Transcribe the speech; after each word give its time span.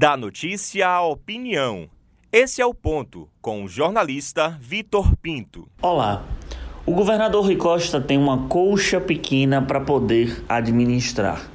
Da 0.00 0.16
notícia 0.16 0.88
à 0.88 1.02
opinião. 1.02 1.86
Esse 2.32 2.62
é 2.62 2.64
o 2.64 2.72
ponto 2.72 3.28
com 3.42 3.62
o 3.62 3.68
jornalista 3.68 4.56
Vitor 4.58 5.14
Pinto. 5.16 5.68
Olá. 5.82 6.24
O 6.86 6.94
governador 6.94 7.44
Rui 7.44 7.56
Costa 7.56 8.00
tem 8.00 8.16
uma 8.16 8.48
colcha 8.48 8.98
pequena 8.98 9.60
para 9.60 9.78
poder 9.78 10.42
administrar. 10.48 11.50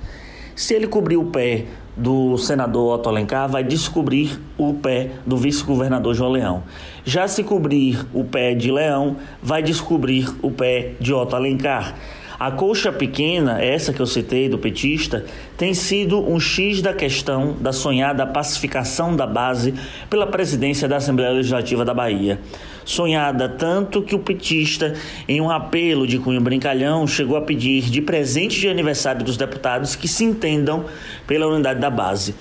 Se 0.55 0.75
ele 0.75 0.85
cobrir 0.85 1.17
o 1.17 1.31
pé 1.31 1.65
do 1.97 2.37
senador 2.37 2.93
Otto 2.93 3.09
Alencar, 3.09 3.49
vai 3.49 3.63
descobrir 3.63 4.39
o 4.59 4.75
pé 4.75 5.13
do 5.25 5.37
vice-governador 5.37 6.13
João 6.13 6.33
Leão. 6.33 6.63
Já 7.03 7.27
se 7.27 7.43
cobrir 7.43 8.05
o 8.13 8.23
pé 8.23 8.53
de 8.53 8.71
Leão, 8.71 9.17
vai 9.41 9.63
descobrir 9.63 10.29
o 10.43 10.51
pé 10.51 10.93
de 10.99 11.11
Otto 11.11 11.35
Alencar. 11.35 11.95
A 12.37 12.51
colcha 12.51 12.91
pequena, 12.91 13.61
essa 13.63 13.93
que 13.93 14.01
eu 14.01 14.05
citei 14.05 14.49
do 14.49 14.57
petista, 14.57 15.25
tem 15.57 15.73
sido 15.73 16.19
um 16.19 16.39
X 16.39 16.81
da 16.81 16.93
questão 16.93 17.55
da 17.59 17.71
sonhada 17.71 18.27
pacificação 18.27 19.15
da 19.15 19.25
base 19.25 19.73
pela 20.09 20.27
presidência 20.27 20.87
da 20.87 20.97
Assembleia 20.97 21.31
Legislativa 21.31 21.85
da 21.85 21.93
Bahia. 21.93 22.39
Sonhada 22.83 23.47
tanto 23.47 24.01
que 24.01 24.13
o 24.13 24.19
petista, 24.19 24.93
em 25.27 25.39
um 25.39 25.49
apelo 25.49 26.05
de 26.05 26.19
cunho 26.19 26.41
brincalhão, 26.41 27.07
chegou 27.07 27.37
a 27.37 27.41
pedir 27.41 27.83
de 27.83 28.01
presente 28.01 28.59
de 28.59 28.67
aniversário 28.67 29.23
dos 29.23 29.37
deputados 29.37 29.95
que 29.95 30.07
se 30.07 30.23
entendam 30.23 30.85
pela 31.25 31.47
unidade 31.47 31.79
da 31.79 31.89
base. 31.89 32.35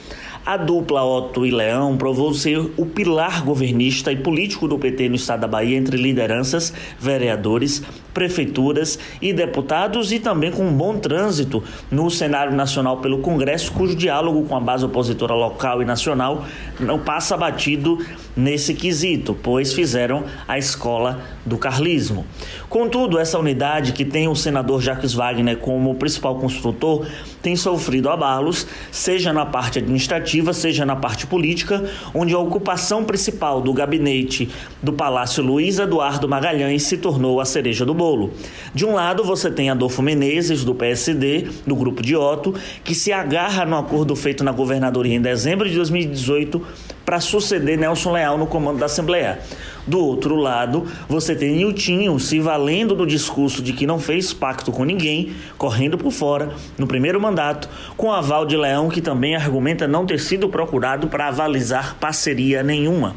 A 0.46 0.58
dupla 0.58 1.02
Otto 1.02 1.46
e 1.46 1.50
Leão 1.50 1.96
provou 1.96 2.34
ser 2.34 2.58
o 2.76 2.84
pilar 2.84 3.42
governista 3.42 4.12
e 4.12 4.16
político 4.16 4.68
do 4.68 4.78
PT 4.78 5.08
no 5.08 5.14
estado 5.14 5.40
da 5.40 5.48
Bahia 5.48 5.74
entre 5.74 5.96
lideranças, 5.96 6.70
vereadores, 7.00 7.82
prefeituras 8.12 8.98
e 9.22 9.32
deputados 9.32 10.12
e 10.12 10.20
também 10.20 10.52
com 10.52 10.66
um 10.68 10.72
bom 10.72 10.98
trânsito 10.98 11.64
no 11.90 12.10
cenário 12.10 12.54
nacional 12.54 12.98
pelo 12.98 13.20
Congresso, 13.20 13.72
cujo 13.72 13.96
diálogo 13.96 14.46
com 14.46 14.54
a 14.54 14.60
base 14.60 14.84
opositora 14.84 15.32
local 15.32 15.80
e 15.80 15.86
nacional 15.86 16.45
não 16.78 16.98
passa 16.98 17.38
batido 17.38 17.98
nesse 18.36 18.74
quesito, 18.74 19.34
pois 19.42 19.73
fizeram 19.73 20.24
a 20.46 20.58
escola 20.58 21.20
do 21.46 21.56
carlismo. 21.56 22.26
Contudo, 22.68 23.18
essa 23.18 23.38
unidade, 23.38 23.92
que 23.92 24.04
tem 24.04 24.29
o 24.29 24.34
senador 24.34 24.82
Jacques 24.82 25.14
Wagner 25.14 25.56
como 25.58 25.95
principal 25.95 26.36
construtor, 26.36 27.06
tem 27.40 27.56
sofrido 27.56 28.08
abalos, 28.08 28.66
seja 28.90 29.32
na 29.32 29.46
parte 29.46 29.79
administrativa, 29.79 30.34
seja 30.52 30.85
na 30.85 30.96
parte 30.96 31.27
política, 31.27 31.85
onde 32.15 32.35
a 32.35 32.38
ocupação 32.38 33.04
principal 33.04 33.60
do 33.60 33.73
gabinete 33.73 34.49
do 34.82 34.93
Palácio 34.93 35.43
Luiz 35.43 35.79
Eduardo 35.79 36.29
Magalhães 36.29 36.82
se 36.85 36.96
tornou 36.96 37.41
a 37.41 37.45
cereja 37.45 37.85
do 37.85 37.95
bolo. 37.95 38.32
De 38.74 38.85
um 38.85 38.95
lado, 38.95 39.23
você 39.23 39.51
tem 39.51 39.71
Adolfo 39.71 40.02
Menezes, 40.02 40.65
do 40.65 40.74
PSD, 40.74 41.49
do 41.66 41.76
grupo 41.76 42.02
de 42.02 42.16
Otto, 42.16 42.54
que 42.82 42.95
se 42.95 43.13
agarra 43.13 43.65
no 43.65 43.76
acordo 43.76 44.16
feito 44.16 44.43
na 44.43 44.52
governadoria 44.52 45.15
em 45.15 45.21
dezembro 45.21 45.68
de 45.68 45.76
2018 45.76 46.93
para 47.05 47.21
suceder 47.21 47.79
Nelson 47.79 48.13
Leal 48.13 48.38
no 48.38 48.47
comando 48.47 48.79
da 48.79 48.87
Assembleia. 48.87 49.38
Do 49.87 49.99
outro 49.99 50.35
lado, 50.35 50.87
você 51.09 51.35
tem 51.35 51.57
Niltinho 51.57 52.19
se 52.19 52.41
valendo 52.41 52.95
do 52.95 53.07
discurso 53.07 53.63
de 53.63 53.74
que 53.74 53.87
não 53.87 53.99
fez 53.99 54.33
pacto 54.33 54.73
com 54.73 54.83
ninguém, 54.83 55.35
correndo 55.59 55.99
por 55.99 56.10
fora, 56.10 56.51
no 56.79 56.87
primeiro 56.87 57.21
mandato, 57.21 57.69
com 57.97 58.10
aval 58.10 58.47
de 58.47 58.57
Leão, 58.57 58.88
que 58.88 59.02
também 59.02 59.37
argumenta 59.37 59.87
não 59.87 60.07
ter 60.07 60.19
sido 60.19 60.49
procurado 60.49 61.09
para 61.09 61.29
avalizar 61.29 61.97
parceria 62.01 62.63
nenhuma. 62.63 63.15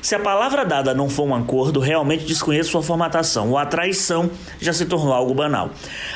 Se 0.00 0.14
a 0.14 0.20
palavra 0.20 0.64
dada 0.64 0.94
não 0.94 1.08
for 1.08 1.24
um 1.26 1.34
acordo, 1.34 1.80
realmente 1.80 2.24
desconheço 2.24 2.70
sua 2.70 2.82
formatação. 2.82 3.50
Ou 3.50 3.58
a 3.58 3.66
traição 3.66 4.30
já 4.60 4.72
se 4.72 4.86
tornou 4.86 5.12
algo 5.12 5.34
banal. 5.34 5.70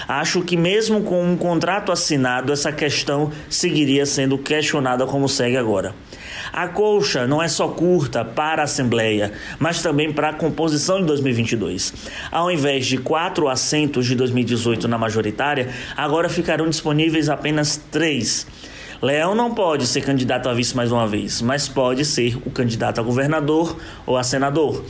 Acho 0.06 0.42
que, 0.42 0.56
mesmo 0.56 1.02
com 1.02 1.22
um 1.22 1.36
contrato 1.36 1.90
assinado, 1.90 2.52
essa 2.52 2.70
questão 2.70 3.32
seguiria 3.48 4.06
sendo 4.06 4.38
questionada 4.38 5.06
como 5.06 5.28
segue 5.28 5.56
agora. 5.56 5.94
A 6.52 6.68
colcha 6.68 7.26
não 7.26 7.42
é 7.42 7.48
só 7.48 7.68
curta 7.68 8.24
para 8.24 8.62
a 8.62 8.64
Assembleia, 8.64 9.32
mas 9.58 9.82
também 9.82 10.12
para 10.12 10.28
a 10.28 10.34
composição 10.34 11.00
de 11.00 11.06
2022. 11.06 11.92
Ao 12.30 12.50
invés 12.50 12.86
de 12.86 12.98
quatro 12.98 13.48
assentos 13.48 14.06
de 14.06 14.14
2018 14.14 14.86
na 14.86 14.98
majoritária, 14.98 15.70
agora 15.96 16.28
ficarão 16.28 16.68
disponíveis 16.68 17.28
apenas 17.28 17.80
três. 17.90 18.46
Leão 19.02 19.34
não 19.34 19.52
pode 19.52 19.84
ser 19.84 20.00
candidato 20.00 20.48
a 20.48 20.54
vice 20.54 20.76
mais 20.76 20.92
uma 20.92 21.08
vez, 21.08 21.42
mas 21.42 21.68
pode 21.68 22.04
ser 22.04 22.36
o 22.46 22.50
candidato 22.52 23.00
a 23.00 23.02
governador 23.02 23.76
ou 24.06 24.16
a 24.16 24.22
senador. 24.22 24.84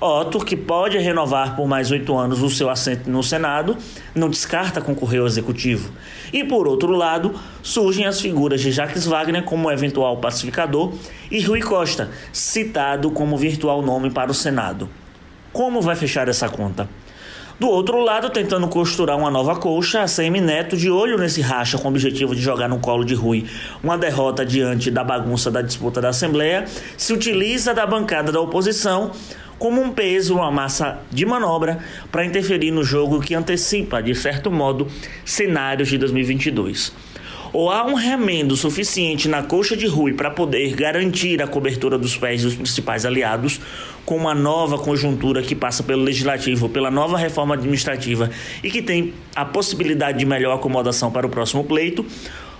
Otto, 0.00 0.42
que 0.42 0.56
pode 0.56 0.96
renovar 0.96 1.54
por 1.54 1.68
mais 1.68 1.90
oito 1.90 2.16
anos 2.16 2.40
o 2.40 2.48
seu 2.48 2.70
assento 2.70 3.10
no 3.10 3.22
Senado, 3.22 3.76
não 4.14 4.30
descarta 4.30 4.80
concorrer 4.80 5.20
ao 5.20 5.26
executivo. 5.26 5.92
E 6.32 6.42
por 6.42 6.66
outro 6.66 6.92
lado, 6.92 7.38
surgem 7.62 8.06
as 8.06 8.18
figuras 8.18 8.62
de 8.62 8.72
Jacques 8.72 9.04
Wagner 9.04 9.42
como 9.42 9.70
eventual 9.70 10.16
pacificador 10.16 10.94
e 11.30 11.38
Rui 11.42 11.60
Costa, 11.60 12.08
citado 12.32 13.10
como 13.10 13.36
virtual 13.36 13.82
nome 13.82 14.08
para 14.08 14.30
o 14.30 14.34
Senado. 14.34 14.88
Como 15.52 15.82
vai 15.82 15.94
fechar 15.94 16.26
essa 16.26 16.48
conta? 16.48 16.88
Do 17.58 17.68
outro 17.68 18.00
lado, 18.00 18.30
tentando 18.30 18.68
costurar 18.68 19.18
uma 19.18 19.32
nova 19.32 19.56
colcha, 19.56 20.02
a 20.02 20.06
CM 20.06 20.40
Neto, 20.40 20.76
de 20.76 20.88
olho 20.88 21.18
nesse 21.18 21.40
racha 21.40 21.76
com 21.76 21.88
o 21.88 21.90
objetivo 21.90 22.32
de 22.32 22.40
jogar 22.40 22.68
no 22.68 22.78
colo 22.78 23.04
de 23.04 23.14
Rui 23.14 23.46
uma 23.82 23.98
derrota 23.98 24.46
diante 24.46 24.92
da 24.92 25.02
bagunça 25.02 25.50
da 25.50 25.60
disputa 25.60 26.00
da 26.00 26.10
Assembleia, 26.10 26.66
se 26.96 27.12
utiliza 27.12 27.74
da 27.74 27.84
bancada 27.84 28.30
da 28.30 28.40
oposição 28.40 29.10
como 29.58 29.82
um 29.82 29.90
peso, 29.90 30.36
uma 30.36 30.52
massa 30.52 31.00
de 31.10 31.26
manobra 31.26 31.80
para 32.12 32.24
interferir 32.24 32.70
no 32.70 32.84
jogo 32.84 33.20
que 33.20 33.34
antecipa, 33.34 34.00
de 34.00 34.14
certo 34.14 34.52
modo, 34.52 34.86
cenários 35.24 35.88
de 35.88 35.98
2022 35.98 36.92
ou 37.52 37.70
há 37.70 37.84
um 37.86 37.94
remendo 37.94 38.56
suficiente 38.56 39.28
na 39.28 39.42
coxa 39.42 39.76
de 39.76 39.86
Rui 39.86 40.12
para 40.12 40.30
poder 40.30 40.74
garantir 40.74 41.42
a 41.42 41.46
cobertura 41.46 41.98
dos 41.98 42.16
pés 42.16 42.42
dos 42.42 42.54
principais 42.54 43.04
aliados, 43.04 43.60
com 44.04 44.16
uma 44.16 44.34
nova 44.34 44.78
conjuntura 44.78 45.42
que 45.42 45.54
passa 45.54 45.82
pelo 45.82 46.02
legislativo, 46.02 46.68
pela 46.68 46.90
nova 46.90 47.18
reforma 47.18 47.54
administrativa 47.54 48.30
e 48.62 48.70
que 48.70 48.82
tem 48.82 49.12
a 49.34 49.44
possibilidade 49.44 50.18
de 50.18 50.24
melhor 50.24 50.54
acomodação 50.54 51.10
para 51.10 51.26
o 51.26 51.30
próximo 51.30 51.64
pleito, 51.64 52.04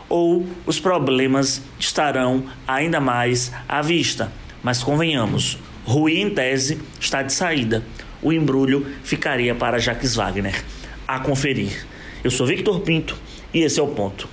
ou 0.09 0.47
os 0.67 0.81
problemas 0.81 1.63
estarão 1.79 2.45
ainda 2.67 3.01
mais 3.01 3.53
à 3.69 3.83
vista. 3.83 4.33
Mas 4.63 4.83
convenhamos, 4.83 5.59
Rui, 5.85 6.19
em 6.19 6.31
tese, 6.31 6.79
está 6.99 7.23
de 7.23 7.33
saída. 7.33 7.83
O 8.21 8.33
embrulho 8.33 8.87
ficaria 9.03 9.55
para 9.55 9.79
Jacques 9.79 10.17
Wagner. 10.17 10.63
A 11.07 11.21
conferir. 11.21 11.87
Eu 12.23 12.31
sou 12.31 12.47
Victor 12.47 12.81
Pinto 12.81 13.17
e 13.55 13.61
esse 13.61 13.79
é 13.79 13.83
o 13.83 13.89
ponto. 13.89 14.29